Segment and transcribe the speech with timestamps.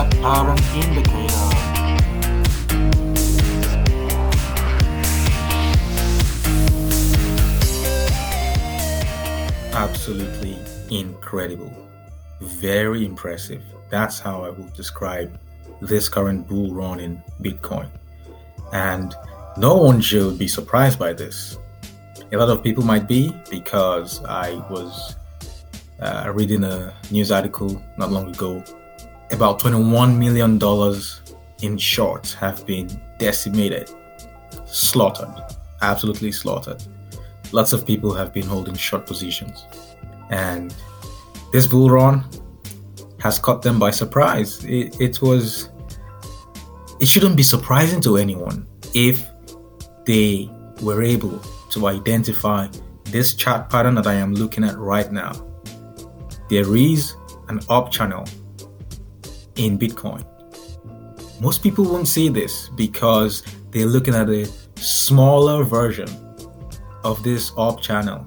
[0.00, 1.34] Chart pattern indicator.
[9.74, 10.56] Absolutely
[10.90, 11.70] incredible.
[12.40, 13.62] Very impressive.
[13.90, 15.38] That's how I would describe
[15.82, 17.90] this current bull run in Bitcoin.
[18.72, 19.14] And
[19.58, 21.58] no one should be surprised by this.
[22.32, 25.16] A lot of people might be because I was
[26.00, 28.64] uh, reading a news article not long ago.
[29.32, 30.58] About $21 million
[31.62, 33.90] in shorts have been decimated,
[34.66, 35.28] slaughtered,
[35.82, 36.82] absolutely slaughtered.
[37.52, 39.64] Lots of people have been holding short positions.
[40.30, 40.74] And
[41.52, 42.24] this bull run
[43.20, 44.64] has caught them by surprise.
[44.64, 45.70] It, it was,
[47.00, 49.28] it shouldn't be surprising to anyone if
[50.06, 50.50] they
[50.82, 51.38] were able
[51.70, 52.68] to identify
[53.04, 55.32] this chart pattern that I am looking at right now
[56.50, 57.14] there is
[57.48, 58.24] an up channel
[59.56, 60.24] in Bitcoin.
[61.40, 66.08] Most people won't see this because they're looking at a smaller version
[67.04, 68.26] of this up channel.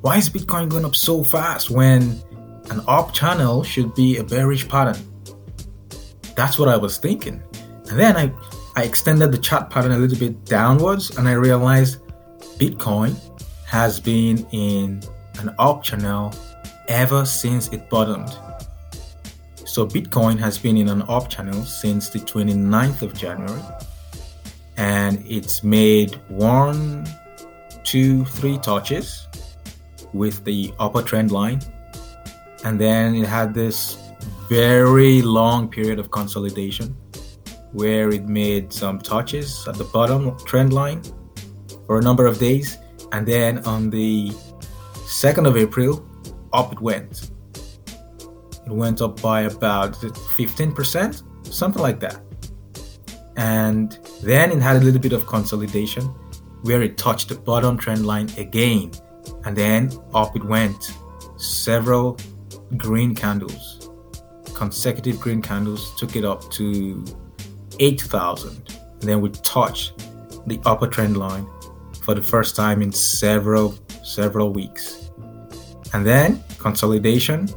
[0.00, 2.22] Why is Bitcoin going up so fast when
[2.70, 4.96] an up channel should be a bearish pattern?
[6.36, 7.42] That's what I was thinking.
[7.88, 8.32] And then I,
[8.76, 12.00] I extended the chart pattern a little bit downwards and I realized
[12.58, 13.16] Bitcoin
[13.66, 15.02] has been in
[15.40, 16.32] an up channel
[16.88, 18.30] ever since it bottomed.
[19.76, 23.60] So Bitcoin has been in an up channel since the 29th of January
[24.78, 27.06] and it's made one,
[27.84, 29.28] two, three touches
[30.14, 31.60] with the upper trend line.
[32.64, 33.98] And then it had this
[34.48, 36.96] very long period of consolidation
[37.72, 41.02] where it made some touches at the bottom trend line
[41.84, 42.78] for a number of days.
[43.12, 44.30] And then on the
[45.04, 46.02] 2nd of April,
[46.54, 47.30] up it went.
[48.66, 51.22] It went up by about 15%,
[51.54, 52.20] something like that.
[53.36, 56.04] And then it had a little bit of consolidation
[56.62, 58.90] where it touched the bottom trend line again.
[59.44, 60.92] And then up it went.
[61.36, 62.18] Several
[62.76, 63.90] green candles,
[64.54, 67.04] consecutive green candles, took it up to
[67.78, 68.78] 8,000.
[68.78, 69.98] And then we touched
[70.46, 71.46] the upper trend line
[72.02, 75.06] for the first time in several, several weeks
[75.92, 77.48] and then consolidation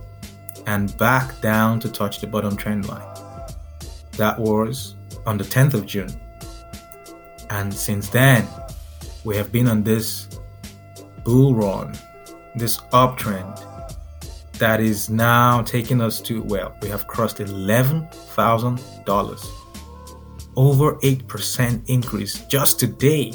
[0.69, 3.01] and back down to touch the bottom trend line.
[4.17, 4.93] That was
[5.25, 6.13] on the 10th of June.
[7.49, 8.47] And since then,
[9.23, 10.27] we have been on this
[11.23, 11.97] bull run,
[12.55, 13.65] this uptrend
[14.59, 19.45] that is now taking us to, well, we have crossed $11,000.
[20.55, 23.33] Over 8% increase just today.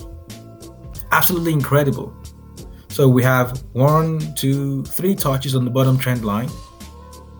[1.11, 2.15] Absolutely incredible.
[2.91, 6.49] So we have one, two, three touches on the bottom trend line,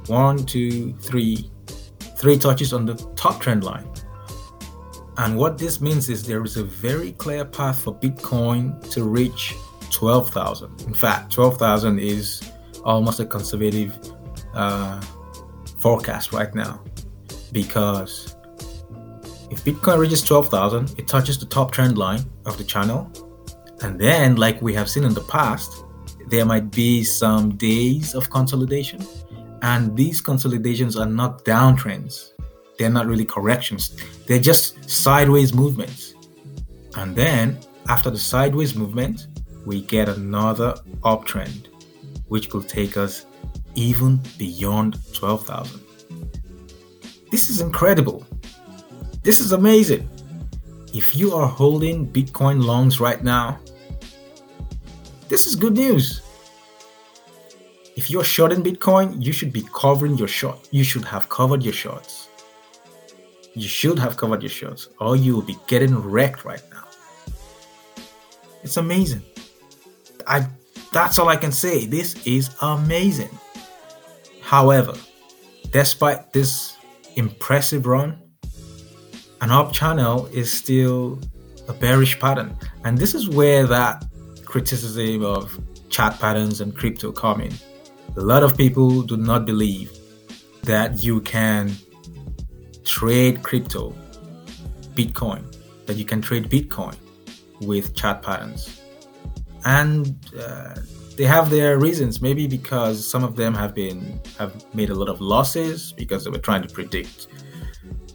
[0.07, 1.51] one, two, three,
[2.19, 3.89] three touches on the top trend line.
[5.17, 9.55] And what this means is there is a very clear path for Bitcoin to reach
[9.91, 10.83] 12,000.
[10.87, 12.51] In fact, 12,000 is
[12.85, 13.97] almost a conservative
[14.55, 15.01] uh,
[15.81, 16.83] forecast right now
[17.53, 18.35] because
[19.51, 23.11] if Bitcoin reaches 12,000, it touches the top trend line of the channel
[23.85, 25.85] and then, like we have seen in the past,
[26.29, 29.07] there might be some days of consolidation.
[29.65, 32.33] And these consolidations are not downtrends,
[32.79, 36.15] they're not really corrections, they're just sideways movements.
[36.97, 37.59] And then,
[37.89, 39.27] after the sideways movement,
[39.65, 41.69] we get another uptrend,
[42.29, 43.25] which could take us
[43.75, 45.81] even beyond 12,000.
[47.31, 48.27] This is incredible.
[49.23, 50.11] This is amazing.
[50.93, 53.59] If you are holding Bitcoin longs right now,
[55.31, 56.21] this is good news.
[58.05, 60.69] If you're shorting Bitcoin, you should be covering your short.
[60.71, 62.29] You should have covered your shorts.
[63.55, 66.85] You should have covered your shorts, or you will be getting wrecked right now.
[68.63, 69.23] It's amazing.
[70.27, 70.47] I
[70.93, 71.87] that's all I can say.
[71.87, 73.31] This is amazing.
[74.43, 74.93] However,
[75.71, 76.77] despite this
[77.17, 78.21] impressive run,
[79.41, 81.19] an up channel is still
[81.69, 82.55] a bearish pattern.
[82.85, 84.05] And this is where that
[84.45, 85.59] criticism of
[85.89, 87.55] chart patterns and crypto coming.
[88.17, 89.93] A lot of people do not believe
[90.63, 91.73] that you can
[92.85, 93.95] trade crypto,
[94.95, 95.43] Bitcoin,
[95.87, 96.97] that you can trade Bitcoin
[97.63, 98.81] with chart patterns.
[99.65, 100.75] And uh,
[101.17, 105.09] they have their reasons, maybe because some of them have been have made a lot
[105.09, 107.29] of losses because they were trying to predict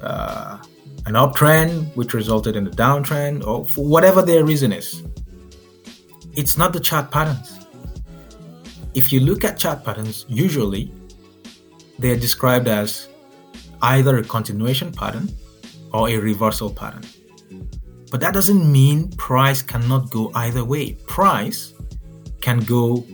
[0.01, 0.57] uh,
[1.05, 5.03] an uptrend, which resulted in a downtrend, or for whatever their reason is
[6.39, 7.58] it's not the chart patterns.
[8.93, 10.91] If you look at chart patterns, usually
[11.99, 13.09] they are described as
[13.81, 15.29] either a continuation pattern
[15.93, 17.03] or a reversal pattern.
[18.11, 20.93] But that doesn't mean price cannot go either way.
[21.07, 21.73] Price
[22.41, 23.05] can go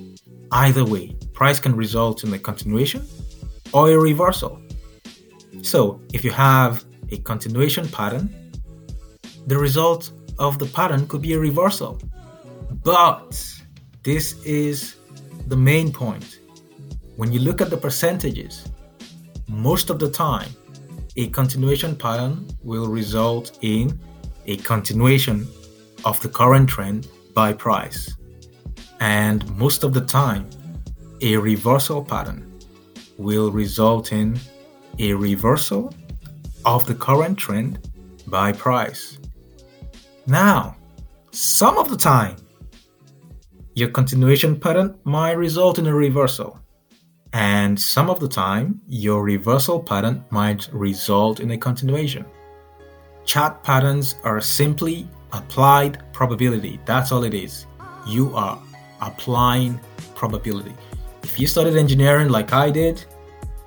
[0.52, 1.16] either way.
[1.34, 3.06] Price can result in a continuation
[3.74, 4.62] or a reversal.
[5.62, 8.34] So, if you have a continuation pattern,
[9.48, 12.00] the result of the pattern could be a reversal.
[12.84, 13.42] But
[14.04, 14.96] this is
[15.48, 16.40] the main point.
[17.16, 18.72] When you look at the percentages,
[19.48, 20.50] most of the time,
[21.18, 24.00] a continuation pattern will result in
[24.48, 25.48] a continuation
[26.04, 28.16] of the current trend by price.
[29.00, 30.50] And most of the time,
[31.22, 32.60] a reversal pattern
[33.18, 34.40] will result in
[35.00, 35.94] a reversal
[36.66, 37.88] of the current trend
[38.28, 39.20] by price.
[40.28, 40.76] Now,
[41.32, 42.38] some of the time,
[43.76, 46.58] your continuation pattern might result in a reversal.
[47.34, 52.26] And some of the time, your reversal pattern might result in a continuation.
[53.26, 56.80] Chart patterns are simply applied probability.
[56.86, 57.68] That's all it is.
[58.08, 58.58] You are
[59.02, 59.78] applying
[60.16, 60.74] probability.
[61.24, 63.04] If you studied engineering like I did,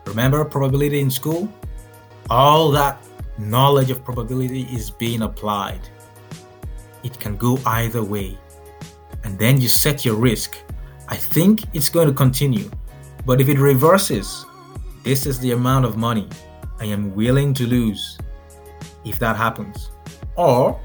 [0.06, 1.52] remember probability in school?
[2.30, 3.04] All that
[3.36, 5.80] knowledge of probability is being applied.
[7.02, 8.38] It can go either way.
[9.28, 10.56] And then you set your risk.
[11.06, 12.70] I think it's going to continue.
[13.26, 14.46] But if it reverses,
[15.02, 16.26] this is the amount of money
[16.80, 18.16] I am willing to lose
[19.04, 19.90] if that happens.
[20.34, 20.80] Or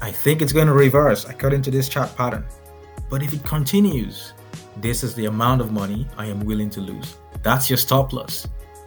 [0.00, 2.46] I think it's going to reverse according to this chart pattern.
[3.10, 4.32] But if it continues,
[4.76, 7.16] this is the amount of money I am willing to lose.
[7.42, 8.46] That's your stop loss.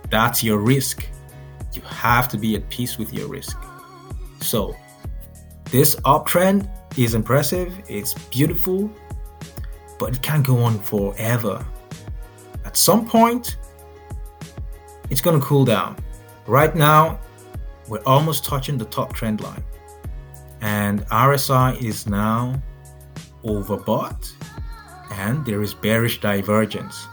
[0.09, 1.05] That's your risk.
[1.73, 3.61] You have to be at peace with your risk.
[4.39, 4.73] So,
[5.65, 8.89] this uptrend is impressive, it's beautiful,
[9.99, 11.65] but it can't go on forever.
[12.65, 13.57] At some point,
[15.09, 15.97] it's going to cool down.
[16.47, 17.19] Right now,
[17.87, 19.63] we're almost touching the top trend line,
[20.61, 22.61] and RSI is now
[23.43, 24.31] overbought,
[25.11, 27.07] and there is bearish divergence.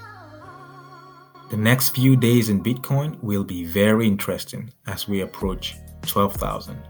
[1.50, 6.80] The next few days in Bitcoin will be very interesting as we approach 12,000.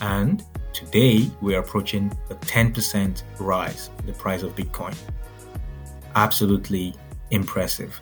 [0.00, 0.44] And
[0.74, 4.94] today we are approaching a 10% rise in the price of Bitcoin.
[6.16, 6.94] Absolutely
[7.30, 8.00] impressive.